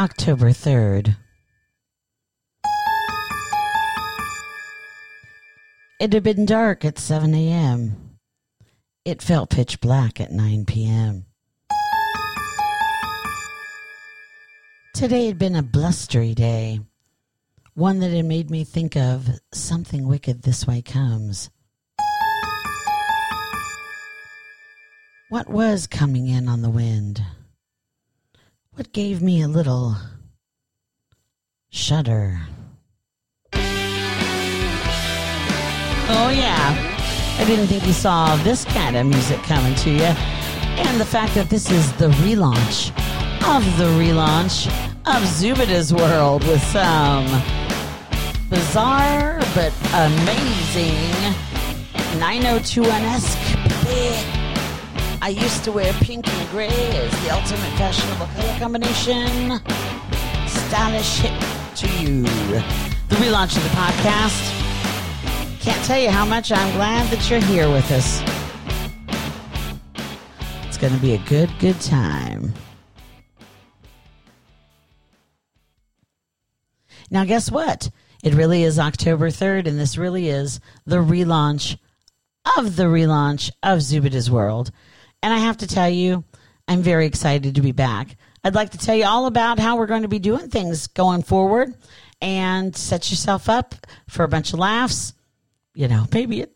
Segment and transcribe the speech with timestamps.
[0.00, 1.14] October 3rd.
[6.00, 8.16] It had been dark at 7 a.m.
[9.04, 11.26] It felt pitch black at 9 p.m.
[14.94, 16.80] Today had been a blustery day,
[17.74, 21.50] one that had made me think of something wicked this way comes.
[25.28, 27.22] What was coming in on the wind?
[28.80, 29.94] What gave me a little
[31.68, 32.40] shudder?
[36.08, 37.36] Oh, yeah.
[37.38, 40.14] I didn't think you saw this kind of music coming to you.
[40.80, 42.88] And the fact that this is the relaunch
[43.54, 44.68] of the relaunch
[45.04, 47.26] of Zubita's World with some
[48.48, 51.34] bizarre but amazing
[52.18, 54.39] 90210 esque
[55.22, 59.60] I used to wear pink and gray as the ultimate fashionable color combination.
[60.48, 62.22] Stylish hit to you.
[62.22, 65.60] The relaunch of the podcast.
[65.60, 68.22] Can't tell you how much I'm glad that you're here with us.
[70.66, 72.54] It's going to be a good, good time.
[77.10, 77.90] Now, guess what?
[78.24, 81.76] It really is October 3rd, and this really is the relaunch
[82.56, 84.70] of the relaunch of Zubita's World.
[85.22, 86.24] And I have to tell you,
[86.66, 88.16] I'm very excited to be back.
[88.42, 91.22] I'd like to tell you all about how we're going to be doing things going
[91.22, 91.74] forward
[92.22, 93.74] and set yourself up
[94.08, 95.12] for a bunch of laughs.
[95.74, 96.48] You know, maybe a,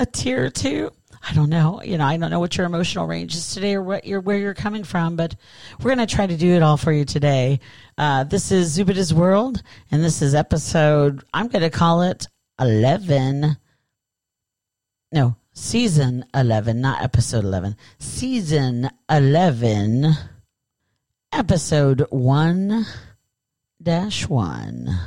[0.00, 0.90] a tear or two.
[1.26, 1.80] I don't know.
[1.82, 4.36] You know, I don't know what your emotional range is today or what you're where
[4.36, 5.34] you're coming from, but
[5.80, 7.60] we're going to try to do it all for you today.
[7.96, 11.24] Uh, this is Zubita's World, and this is episode.
[11.32, 12.26] I'm going to call it
[12.60, 13.56] eleven.
[15.12, 20.12] No, season 11, not episode 11, season 11,
[21.32, 22.84] episode 1
[23.80, 24.98] dash 1.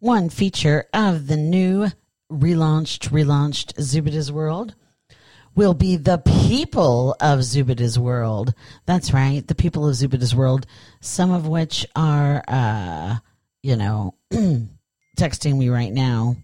[0.00, 1.86] One feature of the new
[2.30, 4.74] relaunched, relaunched Zubita's World
[5.54, 8.54] will be the people of Zubita's world.
[8.86, 10.66] That's right, the people of Zubita's world,
[11.00, 13.16] some of which are, uh,
[13.62, 14.14] you know,
[15.16, 16.36] texting me right now.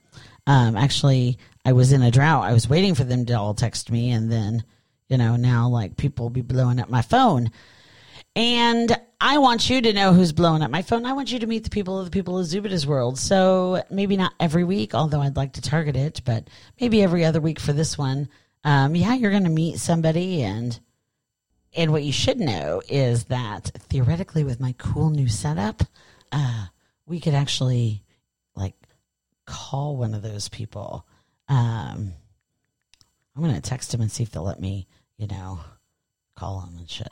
[0.47, 2.45] Um, actually, I was in a drought.
[2.45, 4.65] I was waiting for them to all text me, and then,
[5.09, 7.51] you know, now like people will be blowing up my phone.
[8.37, 11.05] And I want you to know who's blowing up my phone.
[11.05, 13.19] I want you to meet the people of the people of Zubita's world.
[13.19, 16.49] So maybe not every week, although I'd like to target it, but
[16.81, 18.29] maybe every other week for this one
[18.65, 20.79] um, yeah, you're going to meet somebody, and
[21.75, 25.83] and what you should know is that theoretically, with my cool new setup,
[26.33, 26.67] uh,
[27.07, 28.03] we could actually
[28.55, 28.75] like
[29.47, 31.07] call one of those people.
[31.49, 32.13] Um,
[33.35, 35.61] I'm going to text them and see if they'll let me, you know,
[36.37, 37.09] call them and shit.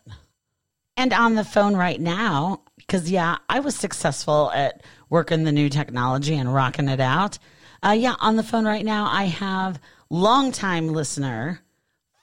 [0.97, 5.69] And on the phone right now, because yeah, I was successful at working the new
[5.69, 7.39] technology and rocking it out.
[7.85, 9.81] Uh, yeah, on the phone right now, I have
[10.11, 11.61] longtime listener,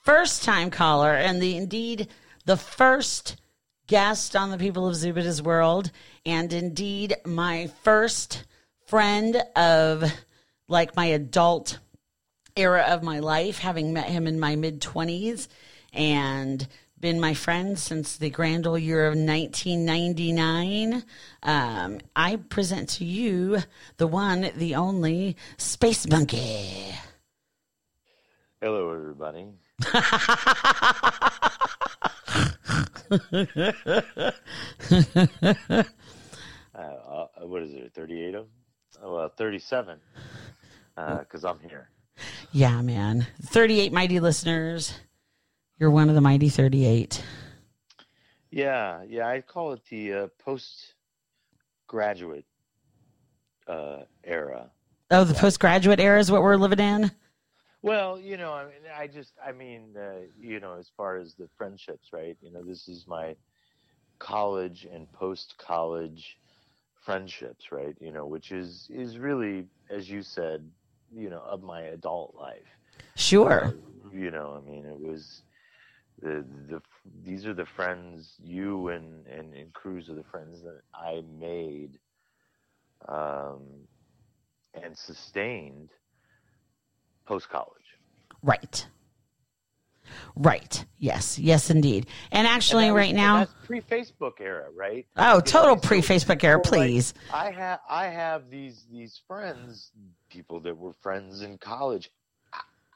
[0.04, 2.08] first time caller, and the indeed
[2.44, 3.36] the first
[3.86, 5.90] guest on the People of Zubita's World,
[6.24, 8.44] and indeed my first
[8.86, 10.04] friend of
[10.68, 11.78] like my adult
[12.56, 15.48] era of my life, having met him in my mid 20s
[15.92, 16.66] and
[16.98, 21.04] been my friend since the grand old year of 1999.
[21.42, 23.58] Um, I present to you
[23.98, 26.94] the one, the only Space Monkey.
[28.62, 29.48] Hello, everybody.
[29.92, 30.00] uh,
[36.74, 37.92] uh, what is it?
[37.94, 38.46] Thirty-eight of?
[39.02, 39.98] Oh, well, thirty-seven.
[40.94, 41.90] Because uh, I'm here.
[42.50, 43.26] Yeah, man.
[43.42, 44.94] Thirty-eight mighty listeners.
[45.78, 47.22] You're one of the mighty thirty-eight.
[48.50, 49.28] Yeah, yeah.
[49.28, 52.46] I call it the uh, postgraduate
[53.68, 54.70] uh, era.
[55.10, 57.10] Oh, the postgraduate era is what we're living in.
[57.82, 61.34] Well, you know, I mean, I just, I mean, uh, you know, as far as
[61.34, 62.36] the friendships, right?
[62.40, 63.36] You know, this is my
[64.18, 66.38] college and post-college
[67.04, 67.94] friendships, right?
[68.00, 70.68] You know, which is is really, as you said,
[71.14, 72.66] you know, of my adult life.
[73.14, 73.66] Sure.
[73.66, 73.72] Uh,
[74.12, 75.42] you know, I mean, it was
[76.20, 76.82] the the
[77.24, 81.98] these are the friends you and and and Cruz are the friends that I made,
[83.08, 83.86] um,
[84.74, 85.90] and sustained
[87.26, 87.70] post college.
[88.42, 88.86] Right.
[90.36, 90.84] Right.
[90.98, 91.38] Yes.
[91.38, 92.06] Yes, indeed.
[92.30, 95.06] And actually, and right now, that's pre Facebook era, right?
[95.16, 97.12] Oh, total pre Facebook era, please.
[97.32, 99.90] Like, I have I have these these friends,
[100.30, 102.10] people that were friends in college.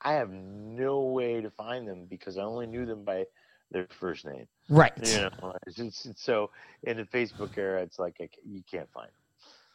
[0.02, 3.26] I have no way to find them because I only knew them by
[3.70, 4.46] their first name.
[4.68, 4.92] Right.
[5.02, 6.50] You know, it's, it's, it's so
[6.84, 9.08] in the Facebook era, it's like I you can't find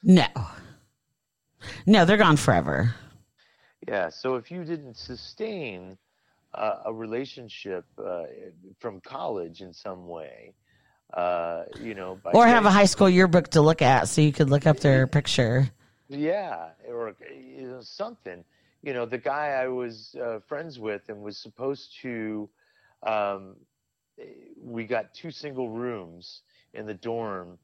[0.04, 0.16] them.
[0.36, 0.48] No.
[1.86, 2.96] No, they're gone forever.
[3.88, 4.10] Yeah.
[4.10, 5.98] So if you didn't sustain
[6.54, 8.24] uh, a relationship uh,
[8.80, 10.54] from college in some way,
[11.14, 14.34] uh, you know, by Or have a high school yearbook to look at so you
[14.34, 15.70] could look up their picture.
[16.10, 18.44] Yeah, or you know, something.
[18.82, 22.50] You know, the guy I was uh, friends with and was supposed to.
[23.04, 23.56] Um,
[24.62, 26.42] we got two single rooms
[26.74, 27.58] in the dorm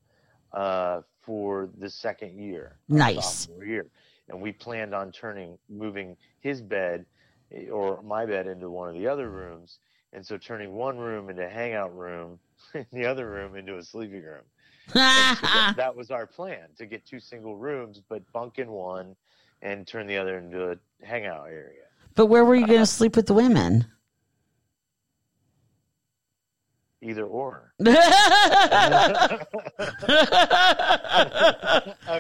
[0.54, 2.78] uh, for the second year.
[2.90, 3.46] Nice.
[3.46, 3.86] sophomore year,
[4.32, 7.06] and we planned on turning, moving his bed
[7.54, 9.78] eh, or my bed into one of the other rooms,
[10.14, 12.40] and so turning one room into a hangout room,
[12.74, 14.44] and the other room into a sleeping room.
[14.88, 19.16] So that, that was our plan to get two single rooms, but bunk in one
[19.62, 21.84] and turn the other into a hangout area.
[22.16, 23.86] but where were you going to sleep with the women?
[27.02, 27.74] Either or.
[27.86, 29.40] I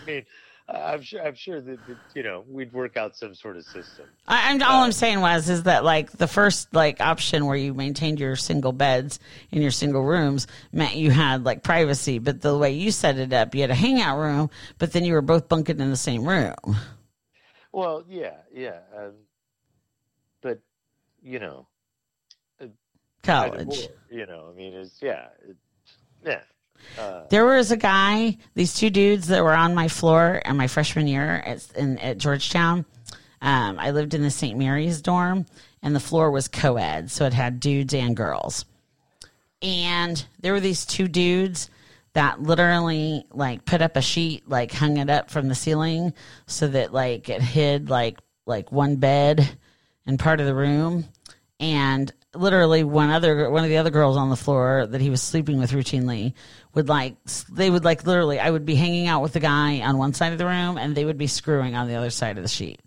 [0.05, 0.25] mean,
[0.73, 1.21] I'm sure.
[1.25, 4.05] I'm sure that, that you know we'd work out some sort of system.
[4.27, 7.73] I, I'm all I'm saying was is that like the first like option where you
[7.73, 9.19] maintained your single beds
[9.51, 13.33] in your single rooms meant you had like privacy, but the way you set it
[13.33, 16.27] up, you had a hangout room, but then you were both bunking in the same
[16.27, 16.77] room.
[17.71, 19.13] Well, yeah, yeah, um,
[20.41, 20.59] but
[21.21, 21.67] you know,
[23.23, 23.87] College.
[23.89, 25.55] or, you know, I mean, it's yeah, it,
[26.25, 26.41] yeah.
[26.97, 30.67] Uh, There was a guy, these two dudes that were on my floor in my
[30.67, 32.85] freshman year at, in, at Georgetown.
[33.41, 34.57] Um, I lived in the St.
[34.57, 35.45] Mary's dorm,
[35.81, 38.65] and the floor was co ed, so it had dudes and girls.
[39.61, 41.69] And there were these two dudes
[42.13, 46.13] that literally like put up a sheet, like hung it up from the ceiling
[46.45, 49.57] so that like it hid like like one bed
[50.05, 51.05] and part of the room.
[51.59, 55.21] And literally one other one of the other girls on the floor that he was
[55.21, 56.33] sleeping with routinely
[56.73, 57.15] would like
[57.51, 60.31] they would like literally I would be hanging out with the guy on one side
[60.31, 62.79] of the room and they would be screwing on the other side of the sheet.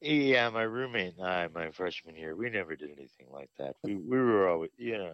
[0.00, 3.74] Yeah, my roommate and I, my freshman year, we never did anything like that.
[3.82, 5.12] We we were always, you know,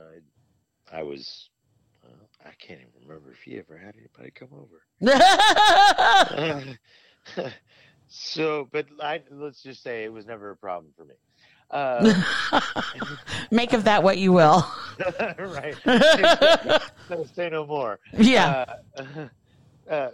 [0.93, 1.49] I, I was,
[2.05, 2.13] well,
[2.45, 4.83] I can't even remember if he ever had anybody come over.
[8.09, 11.15] so, but I, let's just say it was never a problem for me.
[11.73, 12.23] Uh,
[13.51, 14.67] Make of that what you will.
[15.39, 15.75] right.
[17.35, 17.99] Say no more.
[18.13, 18.65] Yeah.
[18.97, 19.29] Uh,
[19.91, 20.11] uh,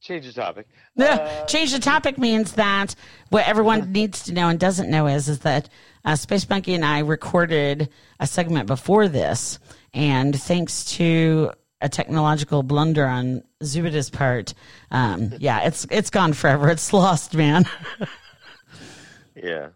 [0.00, 0.68] change the topic.
[0.96, 2.94] Yeah, Uh, change the topic means that
[3.30, 5.68] what everyone needs to know and doesn't know is is that
[6.04, 7.88] uh, Space Monkey and I recorded
[8.20, 9.58] a segment before this,
[9.94, 14.54] and thanks to a technological blunder on Zubita's part,
[14.90, 16.68] um, yeah, it's it's gone forever.
[16.68, 17.64] It's lost, man.
[19.36, 19.68] yeah.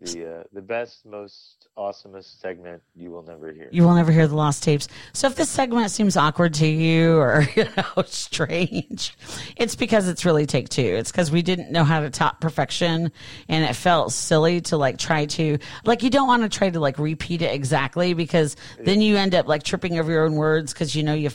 [0.00, 3.68] The uh, the best, most awesomest segment you will never hear.
[3.70, 4.88] You will never hear the lost tapes.
[5.12, 9.14] So if this segment seems awkward to you or you know strange,
[9.56, 10.82] it's because it's really take two.
[10.82, 13.12] It's because we didn't know how to top perfection,
[13.48, 16.80] and it felt silly to like try to like you don't want to try to
[16.80, 20.72] like repeat it exactly because then you end up like tripping over your own words
[20.72, 21.30] because you know you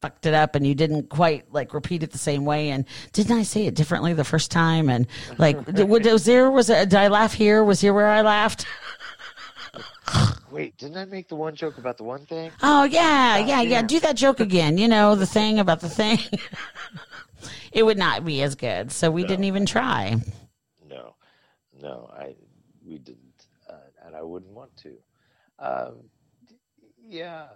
[0.00, 3.36] fucked it up and you didn't quite like repeat it the same way and didn't
[3.36, 5.06] I say it differently the first time and
[5.36, 8.66] like was there was it, did I laugh here was here where I laughed
[10.50, 12.50] Wait, didn't I make the one joke about the one thing?
[12.62, 13.80] Oh yeah, yeah, yeah.
[13.80, 13.86] damn.
[13.86, 14.78] Do that joke again.
[14.78, 16.18] You know the thing about the thing.
[17.72, 20.16] it would not be as good, so we didn't even try.
[20.88, 21.14] No,
[21.80, 22.34] no, I
[22.84, 23.74] we didn't, uh,
[24.04, 24.96] and I wouldn't want to.
[25.58, 26.10] Um,
[27.06, 27.46] yeah,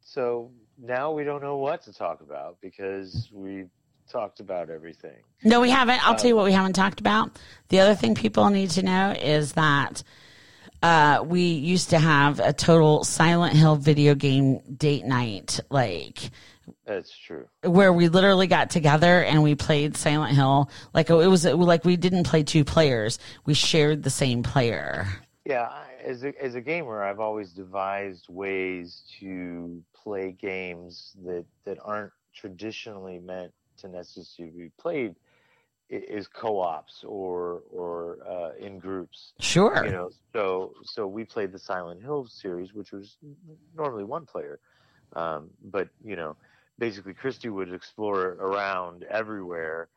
[0.00, 0.50] so
[0.82, 3.66] now we don't know what to talk about because we
[4.10, 5.16] talked about everything.
[5.44, 6.06] No, we haven't.
[6.06, 7.38] I'll tell you what we haven't talked about.
[7.68, 10.02] The other thing people need to know is that
[10.82, 16.30] uh, we used to have a total Silent Hill video game date night, like
[16.84, 17.46] That's true.
[17.62, 20.68] where we literally got together and we played Silent Hill.
[20.92, 25.06] Like it was like we didn't play two players; we shared the same player.
[25.44, 31.44] Yeah, I, as a as a gamer, I've always devised ways to play games that
[31.64, 35.16] that aren't traditionally meant to necessarily be played
[35.88, 39.32] is co-ops or or uh, in groups.
[39.40, 39.84] Sure.
[39.84, 43.18] You know, so so we played the Silent Hill series, which was
[43.76, 44.58] normally one player,
[45.14, 46.36] um, but you know,
[46.78, 49.88] basically Christy would explore around everywhere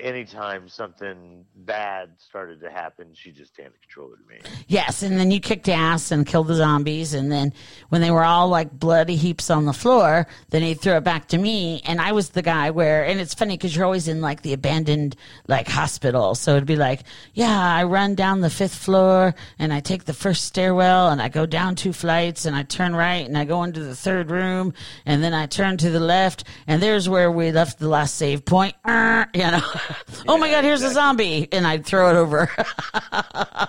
[0.00, 4.40] anytime something bad started to happen, she just handed controller to me.
[4.66, 7.52] Yes, and then you kicked ass and killed the zombies, and then
[7.88, 11.28] when they were all like bloody heaps on the floor, then he'd throw it back
[11.28, 14.20] to me, and I was the guy where, and it's funny because you're always in
[14.20, 17.02] like the abandoned like hospital, so it'd be like,
[17.34, 21.28] yeah, I run down the fifth floor, and I take the first stairwell, and I
[21.28, 24.74] go down two flights, and I turn right, and I go into the third room,
[25.06, 28.44] and then I turn to the left, and there's where we left the last save
[28.44, 29.62] point, you know.
[30.28, 32.50] oh my God, here's a zombie, and I'd throw it over.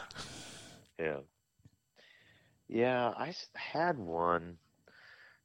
[0.99, 1.17] Yeah.
[2.69, 4.57] Yeah, I had one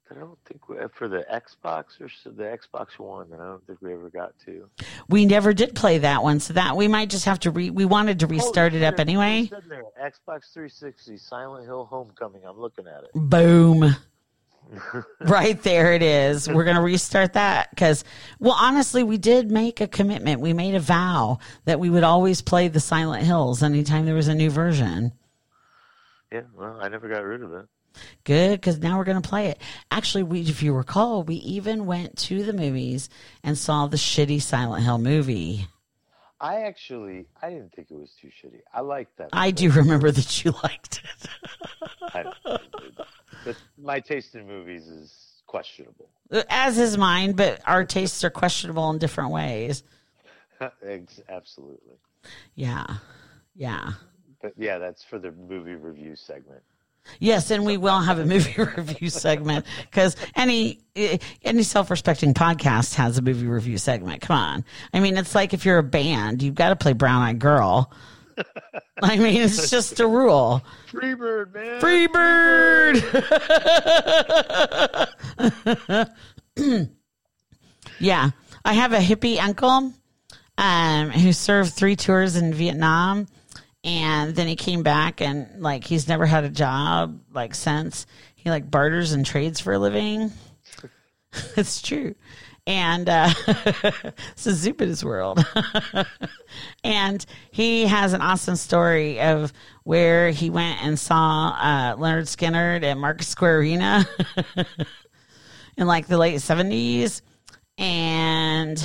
[0.08, 3.37] that I don't think we, uh, for the Xbox or s- the Xbox One I
[3.38, 4.68] don't think we ever got to.
[5.08, 7.70] we never did play that one, so that we might just have to re.
[7.70, 9.50] We wanted to restart it up there- anyway.
[9.68, 12.42] there, Xbox 360, Silent Hill Homecoming.
[12.46, 13.10] I'm looking at it.
[13.14, 13.94] Boom.
[15.20, 16.48] right there it is.
[16.48, 18.04] We're going to restart that because,
[18.38, 20.40] well, honestly, we did make a commitment.
[20.40, 24.28] We made a vow that we would always play the Silent Hills anytime there was
[24.28, 25.12] a new version.
[26.32, 27.66] Yeah, well, I never got rid of it.
[28.25, 29.60] Good, because now we're going to play it.
[29.90, 33.08] Actually, we, if you recall, we even went to the movies
[33.42, 35.66] and saw the shitty Silent Hill movie.
[36.40, 38.61] I actually, I didn't think it was too shitty.
[38.73, 39.30] I liked that.
[39.33, 41.28] I do remember that you liked it.
[42.02, 42.33] I,
[43.45, 46.09] but my taste in movies is questionable.
[46.49, 49.83] As is mine, but our tastes are questionable in different ways.
[51.28, 51.97] Absolutely.
[52.54, 52.87] Yeah.
[53.57, 53.92] Yeah.
[54.40, 56.62] But yeah, that's for the movie review segment.
[57.19, 60.81] Yes, and we will have a movie review segment because any
[61.43, 64.23] any self respecting podcast has a movie review segment.
[64.23, 67.23] Come on, I mean it's like if you're a band, you've got to play Brown
[67.23, 67.93] Eyed Girl.
[69.03, 70.62] I mean it's just a rule.
[70.91, 71.81] Freebird, man.
[71.81, 73.29] Freebird.
[77.99, 78.31] yeah,
[78.65, 79.93] I have a hippie uncle
[80.59, 83.27] um, who served three tours in Vietnam,
[83.88, 88.07] and then he came back and like he's never had a job like since.
[88.35, 90.30] He like barters and trades for a living.
[91.57, 92.14] it's true.
[92.66, 95.42] And uh, it's a Zubid's world.
[96.85, 99.54] and he has an awesome story of
[99.85, 104.07] where he went and saw uh, Lynyrd Skynyrd at Market Square Arena
[105.78, 107.23] in like the late 70s.
[107.78, 108.78] And,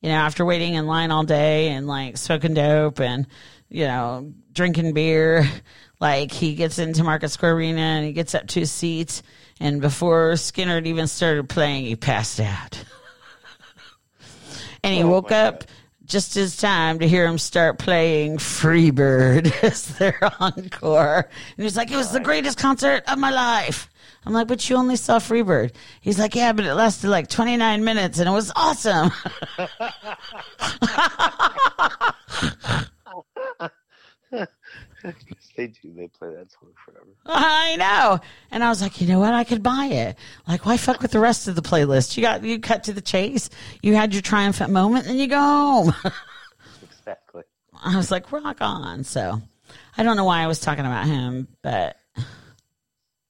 [0.00, 3.26] you know, after waiting in line all day and like smoking dope and,
[3.68, 5.48] you know, drinking beer,
[6.00, 9.22] like he gets into Market Square Arena and he gets up to his seat.
[9.60, 12.82] And before Skynyrd had even started playing, he passed out.
[14.82, 15.68] and he Oh, woke up God.
[16.04, 21.28] just as time to hear him start playing Freebird as their encore.
[21.56, 23.88] And he's like, it was the greatest concert of my life.
[24.26, 25.72] I'm like, but you only saw Freebird.
[26.00, 29.12] He's like, yeah, but it lasted like 29 minutes and it was awesome.
[35.56, 35.92] They do.
[35.94, 37.06] They play that song forever.
[37.26, 38.20] I know.
[38.50, 39.34] And I was like, you know what?
[39.34, 40.16] I could buy it.
[40.48, 42.16] Like, why fuck with the rest of the playlist?
[42.16, 43.50] You got, you cut to the chase.
[43.82, 45.94] You had your triumphant moment and you go home.
[47.06, 47.42] Exactly.
[47.84, 49.04] I was like, rock on.
[49.04, 49.42] So
[49.96, 51.96] I don't know why I was talking about him, but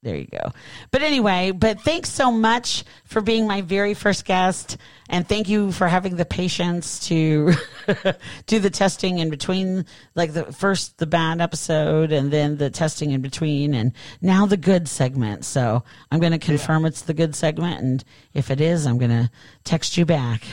[0.05, 0.51] there you go.
[0.91, 4.77] But anyway, but thanks so much for being my very first guest.
[5.09, 7.53] And thank you for having the patience to
[8.45, 13.11] do the testing in between, like the first, the bad episode and then the testing
[13.11, 15.43] in between and now the good segment.
[15.43, 17.81] So I'm going to confirm it's the good segment.
[17.81, 18.03] And
[18.35, 19.31] if it is, I'm going to
[19.63, 20.43] text you back.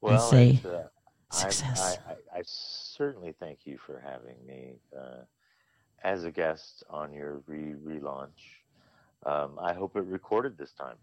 [0.00, 0.82] Well, say uh,
[1.32, 1.98] success.
[2.06, 5.24] I, I, I, I certainly thank you for having me uh,
[6.04, 8.57] as a guest on your re relaunch.
[9.24, 10.96] Um, I hope it recorded this time.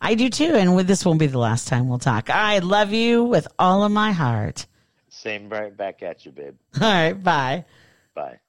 [0.00, 2.28] I do too, and this won't be the last time we'll talk.
[2.28, 4.66] I love you with all of my heart.
[5.08, 6.56] Same right back at you, babe.
[6.80, 7.64] All right, bye.
[8.14, 8.41] Bye.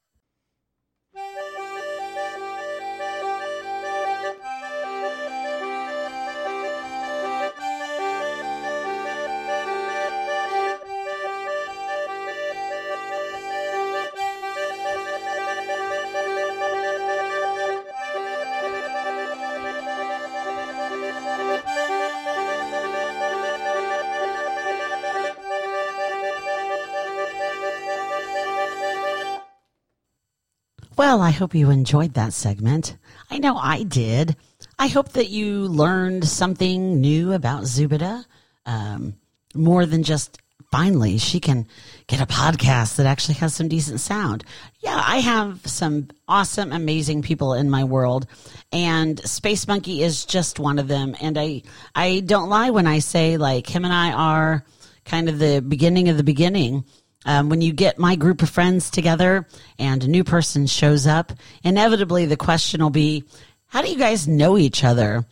[31.06, 32.96] Well, I hope you enjoyed that segment.
[33.30, 34.38] I know I did.
[34.80, 38.24] I hope that you learned something new about Zubida.
[38.66, 39.16] Um,
[39.54, 40.42] more than just
[40.72, 41.68] finally she can
[42.08, 44.46] get a podcast that actually has some decent sound.
[44.80, 48.26] Yeah, I have some awesome, amazing people in my world,
[48.72, 51.18] and Space Monkey is just one of them.
[51.20, 54.64] And I, I don't lie when I say like him and I are
[55.04, 56.86] kind of the beginning of the beginning.
[57.26, 59.48] Um, when you get my group of friends together
[59.80, 61.32] and a new person shows up,
[61.64, 63.24] inevitably the question will be,
[63.68, 65.26] how do you guys know each other?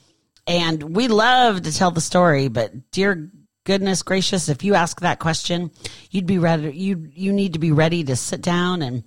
[0.47, 3.29] And we love to tell the story, but dear
[3.63, 5.69] goodness gracious, if you ask that question,
[6.09, 6.71] you'd be ready.
[6.71, 9.03] You you need to be ready to sit down and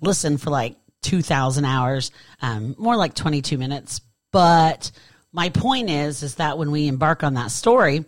[0.00, 2.10] listen for like two thousand hours,
[2.42, 4.02] um, more like twenty two minutes.
[4.30, 4.90] But
[5.32, 8.04] my point is, is that when we embark on that story,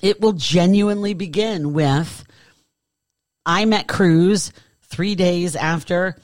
[0.00, 2.24] it will genuinely begin with
[3.44, 6.16] I met Cruz three days after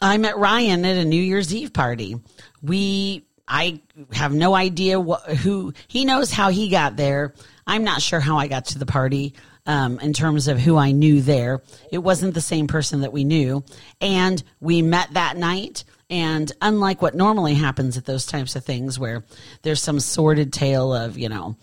[0.00, 2.16] I met Ryan at a New Year's Eve party.
[2.62, 3.82] We, I
[4.12, 7.34] have no idea who, he knows how he got there.
[7.66, 9.34] I'm not sure how I got to the party.
[9.66, 13.24] Um, in terms of who I knew there, it wasn't the same person that we
[13.24, 13.62] knew.
[14.00, 15.84] And we met that night.
[16.08, 19.22] And unlike what normally happens at those types of things where
[19.62, 21.56] there's some sordid tale of, you know,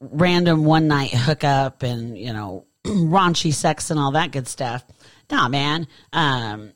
[0.00, 4.84] random one night hookup and, you know, raunchy sex and all that good stuff.
[5.30, 5.86] Nah, man.
[6.12, 6.72] Um,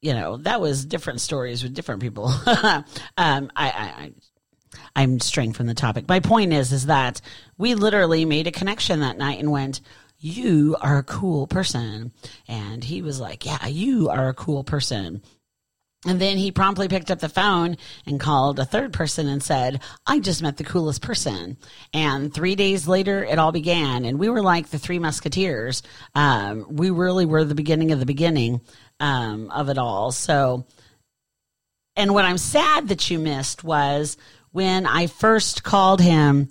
[0.00, 2.26] you know, that was different stories with different people.
[2.46, 2.84] um,
[3.16, 4.12] I, I,
[4.94, 6.08] I, am straying from the topic.
[6.08, 7.20] My point is, is that
[7.56, 9.80] we literally made a connection that night and went,
[10.20, 12.12] you are a cool person.
[12.46, 15.22] And he was like, yeah, you are a cool person.
[16.08, 19.82] And then he promptly picked up the phone and called a third person and said,
[20.06, 21.58] I just met the coolest person.
[21.92, 24.06] And three days later, it all began.
[24.06, 25.82] And we were like the three musketeers.
[26.14, 28.62] Um, we really were the beginning of the beginning
[28.98, 30.10] um, of it all.
[30.10, 30.64] So,
[31.94, 34.16] and what I'm sad that you missed was
[34.50, 36.48] when I first called him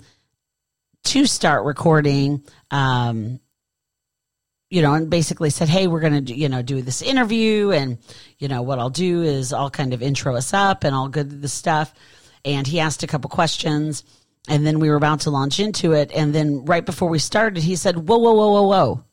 [1.06, 2.44] to start recording.
[2.70, 3.40] Um,
[4.70, 7.98] you know, and basically said, "Hey, we're going to, you know, do this interview, and
[8.40, 11.24] you know, what I'll do is I'll kind of intro us up, and I'll go
[11.24, 11.94] through the stuff."
[12.46, 14.04] And he asked a couple questions,
[14.48, 17.64] and then we were about to launch into it, and then right before we started,
[17.64, 19.04] he said, "Whoa, whoa, whoa, whoa, whoa,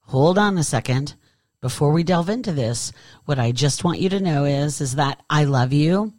[0.00, 1.14] hold on a second
[1.60, 2.92] before we delve into this,
[3.24, 6.12] what I just want you to know is, is that I love you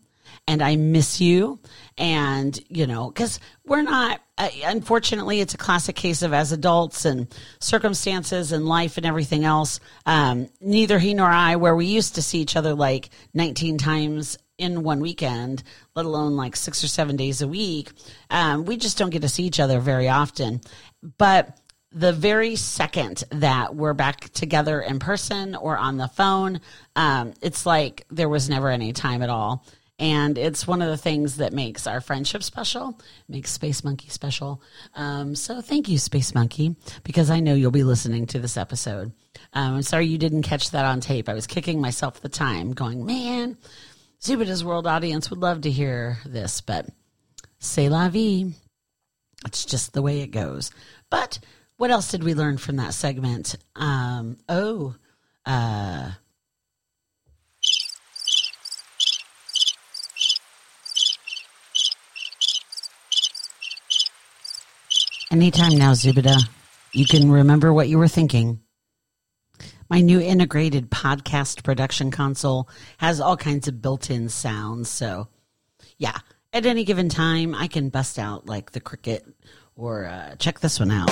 [0.46, 1.60] and I miss you.
[1.98, 7.28] And, you know, cause we're not, unfortunately, it's a classic case of as adults and
[7.60, 9.80] circumstances and life and everything else.
[10.06, 14.38] Um, neither he nor I, where we used to see each other like 19 times
[14.58, 15.64] in one weekend,
[15.96, 17.92] let alone like six or seven days a week.
[18.30, 20.62] Um, we just don't get to see each other very often.
[21.18, 21.60] But
[21.92, 26.62] the very second that we're back together in person or on the phone,
[26.96, 29.66] um, it's like there was never any time at all.
[30.00, 34.62] And it's one of the things that makes our friendship special, makes Space Monkey special.
[34.94, 39.12] Um, so thank you, Space Monkey, because I know you'll be listening to this episode.
[39.54, 41.28] Um, I'm sorry you didn't catch that on tape.
[41.28, 43.58] I was kicking myself the time, going, man,
[44.22, 46.88] Zubita's World audience would love to hear this, but
[47.58, 48.54] c'est la vie.
[49.46, 50.72] It's just the way it goes.
[51.10, 51.40] But
[51.78, 53.56] what else did we learn from that segment?
[53.76, 54.96] Um, oh,
[55.46, 56.12] uh,
[65.32, 66.38] anytime now, Zubida,
[66.94, 68.62] you can remember what you were thinking.
[69.90, 74.90] My new integrated podcast production console has all kinds of built in sounds.
[74.90, 75.30] So,
[75.98, 76.18] yeah,
[76.52, 79.26] at any given time, I can bust out like the cricket
[79.76, 81.10] or uh, check this one out.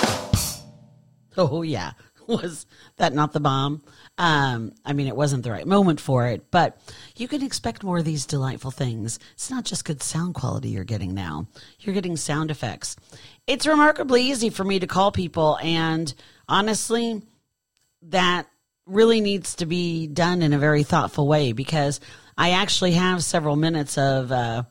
[1.37, 1.91] Oh yeah,
[2.27, 2.65] was
[2.97, 3.81] that not the bomb?
[4.17, 6.79] Um, I mean, it wasn't the right moment for it, but
[7.15, 9.19] you can expect more of these delightful things.
[9.33, 11.47] It's not just good sound quality you're getting now;
[11.79, 12.95] you're getting sound effects.
[13.47, 16.13] It's remarkably easy for me to call people, and
[16.47, 17.21] honestly,
[18.03, 18.47] that
[18.85, 21.99] really needs to be done in a very thoughtful way because
[22.37, 24.63] I actually have several minutes of uh,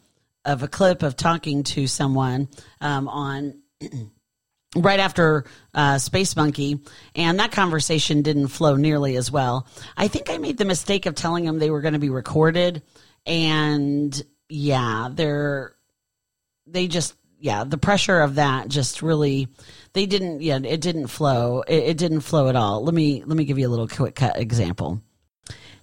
[0.45, 2.49] of a clip of talking to someone
[2.81, 3.61] um, on.
[4.75, 6.81] right after uh, Space Monkey,
[7.15, 9.67] and that conversation didn't flow nearly as well.
[9.97, 12.83] I think I made the mistake of telling them they were going to be recorded,
[13.27, 15.75] and yeah, they're
[16.67, 19.49] they just yeah the pressure of that just really
[19.93, 22.83] they didn't yeah it didn't flow it, it didn't flow at all.
[22.85, 25.03] Let me let me give you a little quick cut example.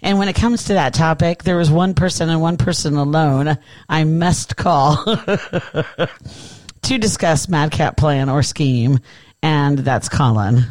[0.03, 3.59] And when it comes to that topic, there was one person and one person alone
[3.87, 4.97] I must call.
[6.83, 8.99] to discuss Madcap plan or scheme,
[9.41, 10.65] and that's Colin.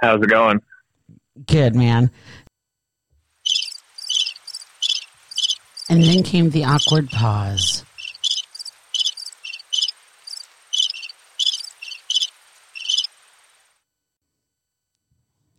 [0.00, 0.60] How's it going?
[1.46, 2.10] Good, man.
[5.90, 7.84] And then came the awkward pause.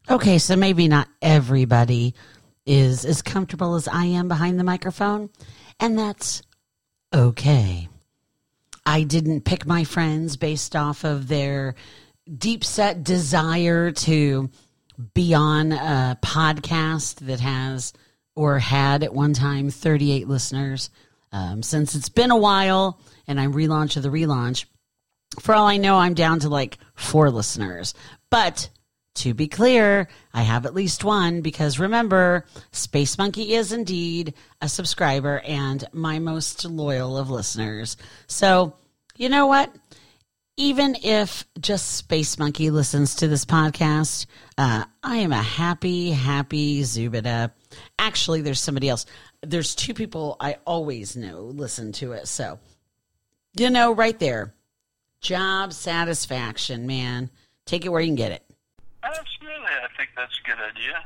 [0.10, 2.16] Okay, so maybe not everybody
[2.66, 5.30] is as comfortable as I am behind the microphone,
[5.80, 6.42] and that's
[7.14, 7.90] okay.
[8.90, 11.76] I didn't pick my friends based off of their
[12.36, 14.50] deep set desire to
[15.14, 17.94] be on a podcast that has
[18.36, 20.90] or had at one time 38 listeners.
[21.32, 24.66] Um, since it's been a while and I'm relaunch of the relaunch,
[25.40, 27.94] for all I know, I'm down to like four listeners.
[28.32, 28.70] But
[29.16, 34.70] to be clear, I have at least one because remember, Space Monkey is indeed a
[34.70, 37.98] subscriber and my most loyal of listeners.
[38.28, 38.76] So,
[39.18, 39.74] you know what?
[40.58, 44.26] Even if just Space Monkey listens to this podcast,
[44.58, 47.52] uh, I am a happy, happy Zubida.
[47.98, 49.06] Actually, there's somebody else.
[49.42, 52.28] There's two people I always know listen to it.
[52.28, 52.60] So,
[53.58, 54.54] you know, right there,
[55.22, 57.30] job satisfaction, man.
[57.66, 58.49] Take it where you can get it.
[59.04, 61.06] Absolutely, I think that's a good idea.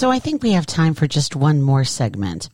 [0.00, 2.48] So I think we have time for just one more segment.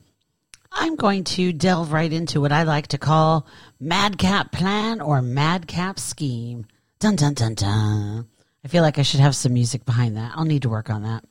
[0.73, 3.47] I'm going to delve right into what I like to call
[3.79, 6.67] madcap plan or madcap scheme.
[6.99, 8.27] Dun dun dun dun.
[8.65, 10.33] I feel like I should have some music behind that.
[10.35, 11.23] I'll need to work on that.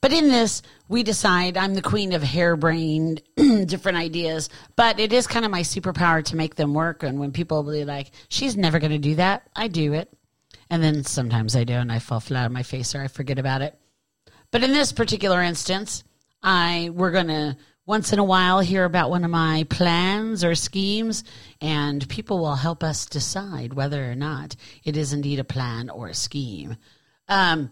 [0.00, 5.26] But in this, we decide I'm the queen of harebrained different ideas, but it is
[5.26, 7.02] kind of my superpower to make them work.
[7.02, 10.10] And when people be like, she's never going to do that, I do it.
[10.70, 13.38] And then sometimes I do, and I fall flat on my face or I forget
[13.38, 13.78] about it.
[14.50, 16.04] But in this particular instance,
[16.42, 17.56] I we're going to
[17.88, 21.24] once in a while hear about one of my plans or schemes,
[21.60, 26.08] and people will help us decide whether or not it is indeed a plan or
[26.08, 26.76] a scheme.
[27.28, 27.70] Um,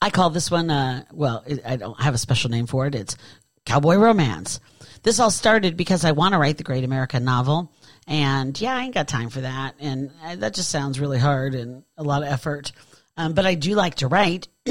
[0.00, 2.94] I call this one, uh, well, I don't have a special name for it.
[2.94, 3.16] It's
[3.64, 4.60] cowboy romance.
[5.02, 7.72] This all started because I want to write the Great American novel.
[8.06, 9.74] And yeah, I ain't got time for that.
[9.80, 12.70] And uh, that just sounds really hard and a lot of effort.
[13.16, 14.48] Um, but I do like to write.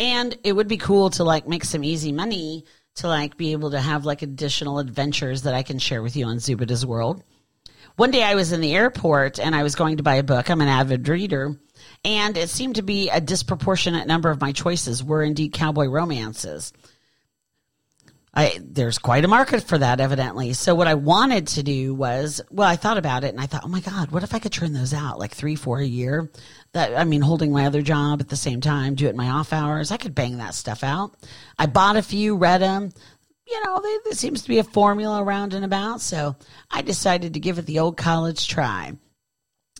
[0.00, 2.64] it would be cool to like make some easy money
[2.96, 6.26] to like be able to have like additional adventures that I can share with you
[6.26, 7.22] on Zubida's World.
[7.96, 10.48] One day I was in the airport and I was going to buy a book.
[10.48, 11.58] I'm an avid reader.
[12.04, 16.72] And it seemed to be a disproportionate number of my choices were indeed cowboy romances.
[18.32, 20.52] I, there's quite a market for that, evidently.
[20.52, 23.64] So what I wanted to do was, well, I thought about it and I thought,
[23.64, 26.30] oh my God, what if I could turn those out like three, four a year?
[26.72, 29.30] That, I mean, holding my other job at the same time, do it in my
[29.30, 29.90] off hours.
[29.90, 31.16] I could bang that stuff out.
[31.58, 32.92] I bought a few, read them.
[33.48, 36.00] You know, there, there seems to be a formula around and about.
[36.00, 36.36] So
[36.70, 38.92] I decided to give it the old college try.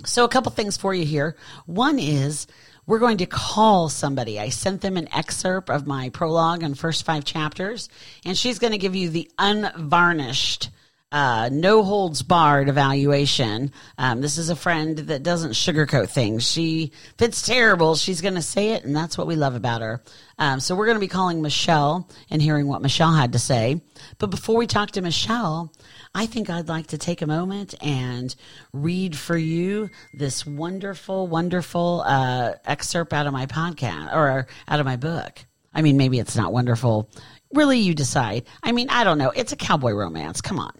[0.04, 1.36] So a couple things for you here.
[1.66, 2.48] One is,
[2.90, 4.40] we're going to call somebody.
[4.40, 7.88] I sent them an excerpt of my prologue and first five chapters,
[8.24, 10.70] and she's going to give you the unvarnished,
[11.12, 13.70] uh, no holds barred evaluation.
[13.96, 16.44] Um, this is a friend that doesn't sugarcoat things.
[16.44, 19.82] She, if it's terrible, she's going to say it, and that's what we love about
[19.82, 20.02] her.
[20.36, 23.80] Um, so we're going to be calling Michelle and hearing what Michelle had to say.
[24.18, 25.72] But before we talk to Michelle,
[26.14, 28.34] I think I'd like to take a moment and
[28.72, 34.86] read for you this wonderful, wonderful uh, excerpt out of my podcast or out of
[34.86, 35.38] my book.
[35.72, 37.08] I mean, maybe it's not wonderful.
[37.52, 38.44] Really, you decide.
[38.62, 39.30] I mean, I don't know.
[39.30, 40.40] It's a cowboy romance.
[40.40, 40.72] Come on.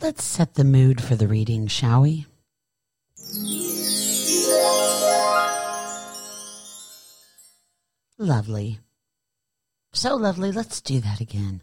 [0.00, 2.26] Let's set the mood for the reading, shall we?
[8.18, 8.78] Lovely.
[9.92, 10.52] So lovely.
[10.52, 11.62] Let's do that again.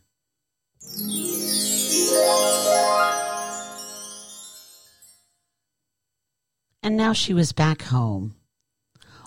[6.85, 8.35] And now she was back home,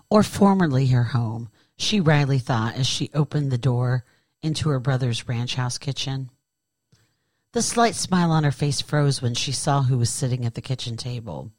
[0.08, 4.04] or formerly her home, she Riley thought as she opened the door
[4.42, 6.30] into her brother's ranch house kitchen.
[7.52, 10.60] The slight smile on her face froze when she saw who was sitting at the
[10.60, 11.50] kitchen table.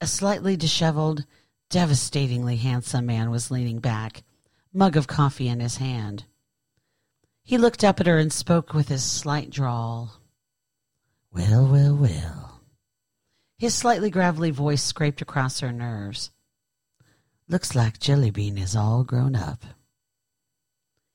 [0.00, 1.24] A slightly disheveled,
[1.70, 4.24] devastatingly handsome man was leaning back,
[4.74, 6.24] mug of coffee in his hand.
[7.42, 10.20] He looked up at her and spoke with his slight drawl.
[11.32, 12.62] Well, well, well.
[13.58, 16.30] His slightly gravelly voice scraped across her nerves.
[17.48, 19.64] Looks like Jellybean is all grown up.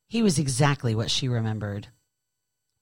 [0.08, 1.88] He was exactly what she remembered.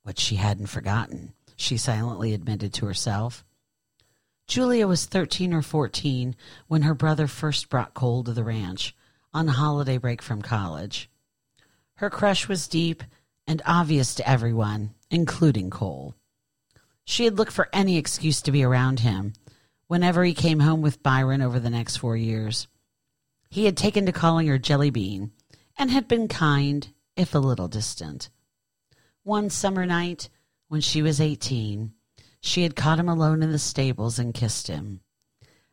[0.03, 3.45] What she hadn't forgotten, she silently admitted to herself.
[4.47, 6.35] Julia was 13 or 14
[6.67, 8.95] when her brother first brought Cole to the ranch
[9.33, 11.09] on a holiday break from college.
[11.95, 13.03] Her crush was deep
[13.47, 16.15] and obvious to everyone, including Cole.
[17.05, 19.33] She had looked for any excuse to be around him
[19.87, 22.67] whenever he came home with Byron over the next four years.
[23.49, 25.31] He had taken to calling her Jelly Bean
[25.77, 26.87] and had been kind,
[27.17, 28.29] if a little distant.
[29.23, 30.29] One summer night,
[30.69, 31.91] when she was 18,
[32.39, 35.01] she had caught him alone in the stables and kissed him.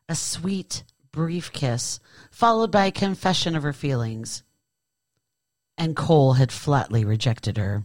[0.08, 4.42] A sweet, brief kiss, followed by a confession of her feelings.
[5.76, 7.84] And Cole had flatly rejected her.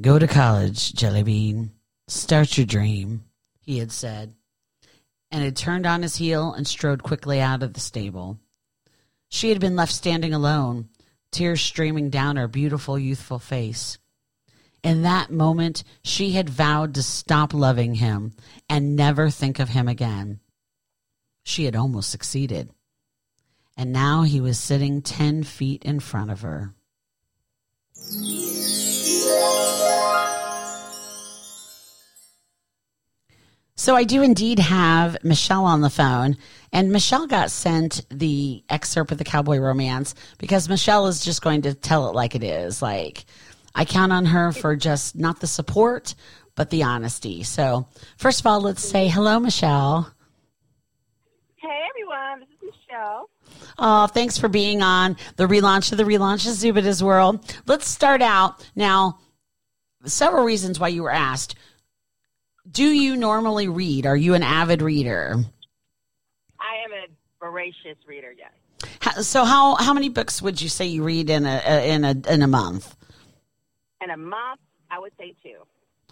[0.00, 1.70] Go to college, Jellybean.
[2.08, 3.24] Start your dream,
[3.60, 4.32] he had said,
[5.30, 8.38] and had turned on his heel and strode quickly out of the stable.
[9.28, 10.88] She had been left standing alone,
[11.30, 13.98] tears streaming down her beautiful, youthful face.
[14.82, 18.32] In that moment, she had vowed to stop loving him
[18.70, 20.40] and never think of him again.
[21.44, 22.70] She had almost succeeded.
[23.76, 26.72] And now he was sitting 10 feet in front of her.
[33.78, 36.36] So I do indeed have Michelle on the phone,
[36.72, 41.62] and Michelle got sent the excerpt of the Cowboy Romance because Michelle is just going
[41.62, 42.82] to tell it like it is.
[42.82, 43.24] Like
[43.76, 46.16] I count on her for just not the support,
[46.56, 47.44] but the honesty.
[47.44, 47.86] So
[48.16, 50.12] first of all, let's say hello, Michelle.
[51.54, 53.30] Hey everyone, this is Michelle.
[53.78, 57.54] Oh, thanks for being on the relaunch of the relaunch of Zubita's World.
[57.66, 59.20] Let's start out now.
[60.04, 61.54] Several reasons why you were asked.
[62.70, 64.06] Do you normally read?
[64.06, 65.36] Are you an avid reader?
[66.60, 68.50] I am a voracious reader, yes.
[69.00, 72.14] How- So how how many books would you say you read in a in a
[72.28, 72.94] in a month?
[74.02, 75.56] In a month, I would say two.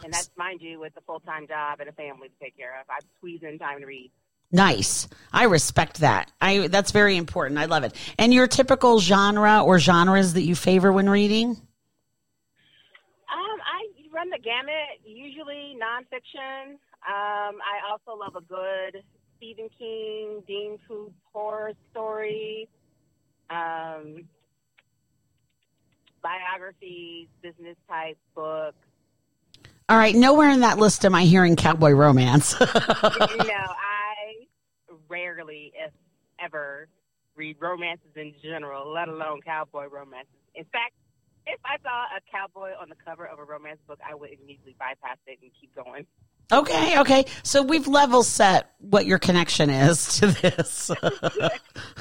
[0.04, 2.78] And that's mind you with a full time job and a family to take care
[2.80, 2.86] of.
[2.90, 4.10] I squeeze in time to read.
[4.52, 5.08] Nice.
[5.32, 6.30] I respect that.
[6.40, 7.58] I that's very important.
[7.58, 7.94] I love it.
[8.18, 11.60] And your typical genre or genres that you favor when reading?
[14.36, 16.72] The gamut, usually nonfiction.
[17.08, 19.02] Um, I also love a good
[19.38, 22.68] Stephen King, Dean Koontz horror story,
[23.48, 24.26] um,
[26.22, 28.76] biographies, business type books.
[29.88, 32.56] All right, nowhere in that list am I hearing cowboy romance.
[32.60, 34.44] you know, I
[35.08, 35.92] rarely, if
[36.44, 36.88] ever,
[37.36, 40.28] read romances in general, let alone cowboy romances.
[40.54, 40.92] In fact,
[41.46, 44.74] if I saw a cowboy on the cover of a romance book, I would immediately
[44.78, 46.06] bypass it and keep going.
[46.52, 47.24] okay, okay.
[47.42, 50.90] So we've level set what your connection is to this.
[51.02, 51.58] I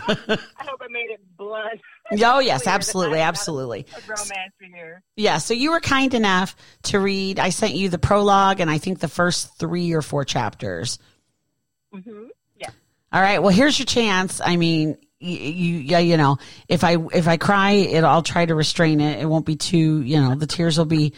[0.07, 1.81] hope I made it blunt.
[2.23, 3.85] oh yes, absolutely, absolutely.
[4.07, 5.01] Romance reader.
[5.15, 7.39] Yeah, so you were kind enough to read.
[7.39, 10.99] I sent you the prologue and I think the first 3 or 4 chapters.
[11.93, 12.25] Mm-hmm.
[12.57, 12.69] Yeah.
[13.11, 13.41] All right.
[13.41, 14.41] Well, here's your chance.
[14.43, 18.45] I mean, you, you, yeah, you know, if I if I cry, it, I'll try
[18.45, 19.21] to restrain it.
[19.21, 21.13] It won't be too, you know, the tears will be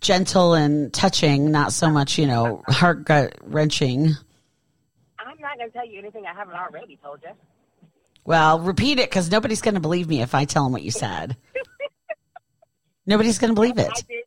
[0.00, 4.14] gentle and touching, not so much, you know, heart gut wrenching.
[5.18, 7.30] I'm not going to tell you anything I haven't already told you.
[8.24, 10.90] Well, repeat it because nobody's going to believe me if I tell them what you
[10.90, 11.36] said.
[13.06, 13.90] nobody's going to believe it.
[13.90, 14.24] I did.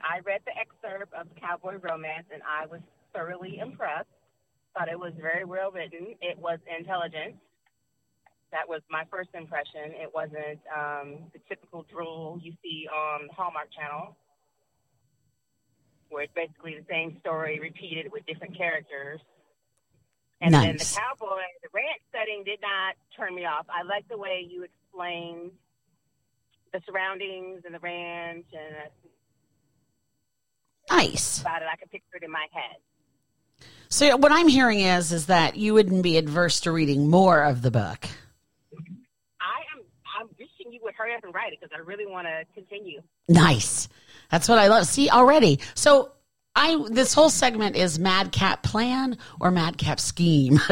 [0.00, 2.80] I read the excerpt of Cowboy Romance, and I was
[3.12, 4.08] thoroughly impressed.
[4.76, 6.14] Thought it was very well written.
[6.22, 7.34] It was intelligent.
[8.50, 9.92] That was my first impression.
[9.92, 14.16] It wasn't um, the typical drool you see on the Hallmark Channel,
[16.08, 19.20] where it's basically the same story repeated with different characters.
[20.40, 23.66] And then the cowboy, the ranch setting did not turn me off.
[23.68, 25.50] I like the way you explained
[26.72, 28.88] the surroundings and the ranch and uh,
[30.90, 31.40] Nice.
[31.40, 31.68] about it.
[31.70, 32.76] I could picture it in my head.
[33.90, 37.62] So what I'm hearing is is that you wouldn't be adverse to reading more of
[37.62, 38.06] the book.
[39.40, 39.84] I am.
[40.18, 43.02] I'm wishing you would hurry up and write it because I really want to continue.
[43.28, 43.88] Nice.
[44.30, 44.86] That's what I love.
[44.86, 45.60] See already.
[45.74, 46.12] So
[46.56, 50.58] I this whole segment is Madcap plan or Madcap scheme.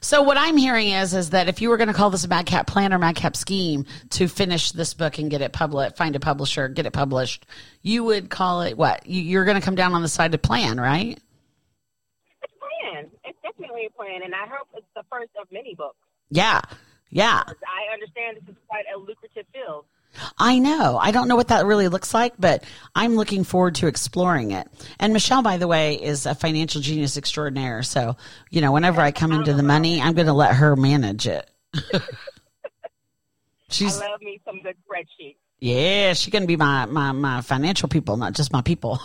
[0.00, 2.28] so what I'm hearing is is that if you were going to call this a
[2.28, 6.20] Madcap plan or Madcap scheme to finish this book and get it public, find a
[6.20, 7.46] publisher, get it published,
[7.80, 9.06] you would call it what?
[9.06, 11.18] You, you're going to come down on the side of plan, right?
[12.42, 13.08] It's plan.
[13.24, 15.96] It's definitely a plan, and I hope it's the first of many books.
[16.28, 16.60] Yeah.
[17.14, 17.44] Yeah.
[17.46, 19.84] I understand this is quite a lucrative field.
[20.36, 20.98] I know.
[21.00, 24.66] I don't know what that really looks like, but I'm looking forward to exploring it.
[24.98, 27.84] And Michelle, by the way, is a financial genius extraordinaire.
[27.84, 28.16] So,
[28.50, 31.48] you know, whenever I come into the money, I'm going to let her manage it.
[33.70, 35.36] She's, I love me some good spreadsheets.
[35.64, 39.00] Yeah, she's going to be my, my, my financial people, not just my people.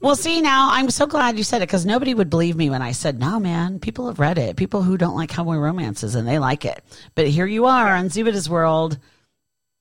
[0.00, 2.82] Well, see, now I'm so glad you said it because nobody would believe me when
[2.82, 4.56] I said, no, man, people have read it.
[4.56, 6.82] People who don't like cowboy romances and they like it.
[7.14, 8.98] But here you are on Zubita's World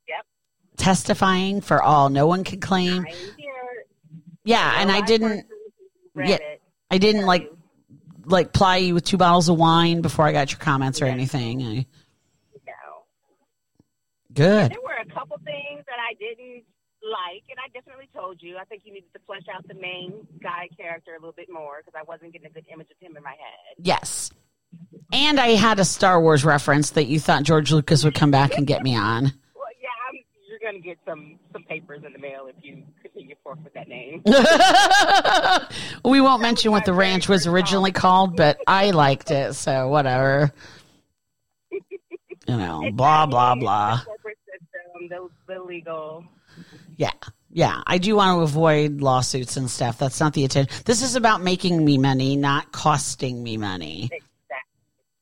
[0.08, 0.26] Yep.
[0.78, 2.10] testifying for all.
[2.10, 3.08] No one can claim.
[4.43, 5.48] Yeah, and I didn't,
[6.13, 6.62] Read yeah, it.
[6.91, 7.52] I didn't like,
[8.26, 11.63] like ply you with two bottles of wine before I got your comments or anything.
[11.63, 11.84] I, No.
[14.36, 14.71] Good.
[14.71, 16.63] There were a couple things that I didn't
[17.02, 18.58] like, and I definitely told you.
[18.58, 21.82] I think you needed to flesh out the main guy character a little bit more
[21.84, 23.76] because I wasn't getting a good image of him in my head.
[23.78, 24.32] Yes.
[25.13, 28.58] And I had a Star Wars reference that you thought George Lucas would come back
[28.58, 29.24] and get me on.
[29.56, 30.19] Well, yeah, I'm,
[30.50, 33.74] you're going to get some some papers in the mail if you continue forth with
[33.74, 34.24] that name.
[36.04, 40.52] we won't mention what the ranch was originally called, but I liked it, so whatever.
[42.48, 44.02] You know, blah blah blah.
[45.08, 46.26] The corporate the, the legal.
[46.98, 47.12] Yeah.
[47.52, 49.98] Yeah, I do want to avoid lawsuits and stuff.
[49.98, 50.70] That's not the intent.
[50.84, 54.10] This is about making me money, not costing me money.
[54.12, 54.26] Exactly.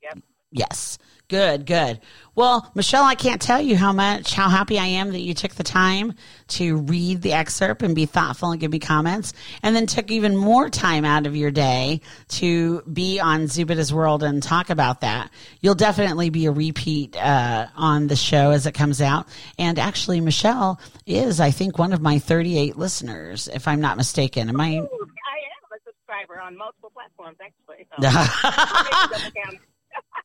[0.02, 0.18] Yep.
[0.52, 0.98] Yes.
[1.34, 2.00] Good, good.
[2.36, 5.56] Well, Michelle, I can't tell you how much, how happy I am that you took
[5.56, 6.14] the time
[6.50, 10.38] to read the excerpt and be thoughtful and give me comments, and then took even
[10.38, 15.32] more time out of your day to be on Zubita's World and talk about that.
[15.60, 19.28] You'll definitely be a repeat uh, on the show as it comes out.
[19.58, 24.50] And actually, Michelle is, I think, one of my 38 listeners, if I'm not mistaken.
[24.50, 24.68] Am I?
[24.68, 27.88] I am a subscriber on multiple platforms, actually.
[28.00, 29.60] So,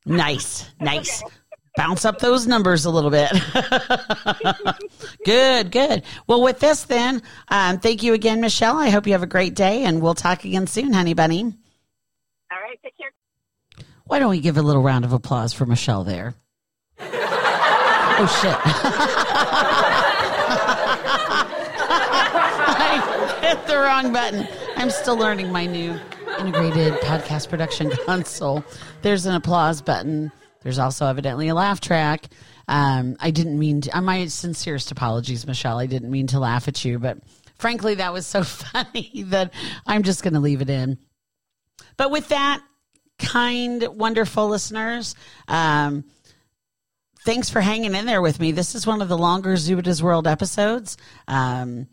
[0.09, 0.81] I'll make a double count.
[0.81, 1.23] Nice, nice.
[1.77, 3.31] Bounce up those numbers a little bit.
[5.25, 6.03] good, good.
[6.27, 8.77] Well, with this, then, um, thank you again, Michelle.
[8.77, 11.44] I hope you have a great day, and we'll talk again soon, honey bunny.
[11.44, 13.12] All right, take care.
[14.07, 16.35] Why don't we give a little round of applause for Michelle there?
[17.01, 18.57] oh, shit.
[22.81, 24.49] I hit the wrong button.
[24.77, 25.97] I'm still learning my new
[26.38, 28.64] integrated podcast production console.
[29.03, 30.33] There's an applause button.
[30.62, 32.29] There's also evidently a laugh track.
[32.68, 35.79] Um, I didn't mean to, uh, my sincerest apologies, Michelle.
[35.79, 37.18] I didn't mean to laugh at you, but
[37.59, 39.53] frankly, that was so funny that
[39.87, 40.98] I'm just going to leave it in.
[41.96, 42.62] But with that,
[43.18, 45.14] kind, wonderful listeners,
[45.48, 46.05] um,
[47.24, 48.53] thanks for hanging in there with me.
[48.53, 50.96] This is one of the longer Zubita's World episodes.
[51.27, 51.88] Um,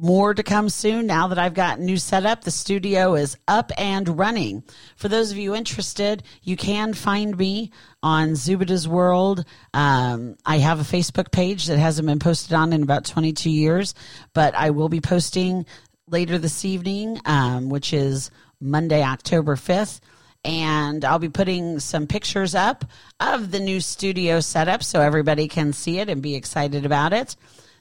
[0.00, 2.44] more to come soon now that I've got new setup.
[2.44, 4.62] The studio is up and running.
[4.96, 9.44] For those of you interested, you can find me on Zubita's World.
[9.74, 13.94] Um, I have a Facebook page that hasn't been posted on in about 22 years,
[14.34, 15.66] but I will be posting
[16.08, 18.30] later this evening, um, which is
[18.60, 20.00] Monday, October 5th
[20.44, 22.84] and I'll be putting some pictures up
[23.18, 27.34] of the new studio setup so everybody can see it and be excited about it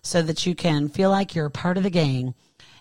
[0.08, 2.34] so that you can feel like you're a part of the gang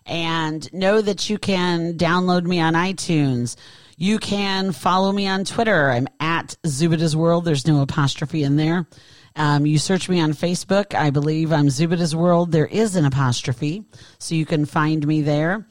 [0.07, 3.57] and know that you can download me on iTunes.
[3.97, 5.91] You can follow me on Twitter.
[5.91, 7.45] I'm at Zubita's World.
[7.45, 8.87] There's no apostrophe in there.
[9.35, 10.95] Um, you search me on Facebook.
[10.95, 12.53] I believe I'm Zubita's World.
[12.53, 13.85] There is an apostrophe,
[14.19, 15.67] so you can find me there.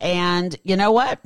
[0.00, 1.18] And you know what?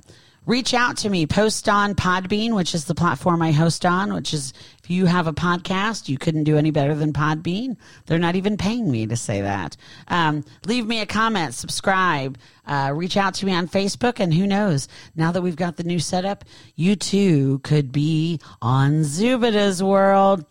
[0.47, 1.27] reach out to me.
[1.27, 4.53] Post on Podbean, which is the platform I host on, which is
[4.85, 7.79] if you have a podcast, you couldn't do any better than Podbean.
[8.05, 9.79] They're not even paying me to say that.
[10.09, 14.47] Um, leave me a comment, subscribe, uh, reach out to me on Facebook, and who
[14.47, 16.45] knows, now that we've got the new setup,
[16.77, 20.45] you too could be on Zubita's World.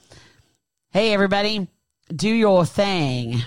[0.89, 1.67] Hey, everybody,
[2.15, 3.43] do your thing.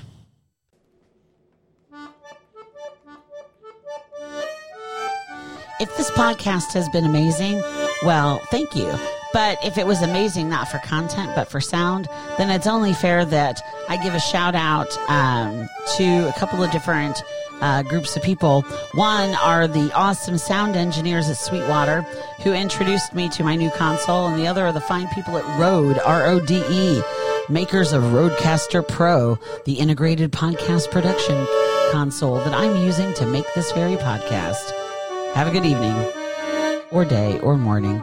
[5.81, 7.61] if this podcast has been amazing,
[8.05, 8.97] well, thank you.
[9.33, 12.09] But if it was amazing, not for content, but for sound,
[12.39, 16.71] then it's only fair that I give a shout out um, to a couple of
[16.71, 17.23] different
[17.61, 18.63] uh, groups of people.
[18.95, 22.03] One are the awesome sound engineers at Sweetwater
[22.43, 25.61] who introduced me to my new console, and the other are the fine people at
[25.61, 27.03] Rode, R O D E,
[27.49, 31.47] makers of Rodecaster Pro, the integrated podcast production
[31.93, 34.73] console that I'm using to make this very podcast.
[35.35, 35.95] Have a good evening,
[36.91, 38.03] or day, or morning.